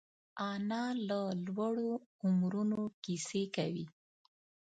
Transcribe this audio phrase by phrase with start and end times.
[0.49, 1.89] انا له لوړو
[2.23, 3.85] عمرونو کیسې کوي